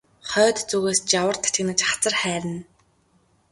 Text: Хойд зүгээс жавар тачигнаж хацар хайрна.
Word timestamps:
Хойд 0.29 0.57
зүгээс 0.69 0.99
жавар 1.11 1.35
тачигнаж 1.43 1.79
хацар 1.89 2.13
хайрна. 2.21 2.59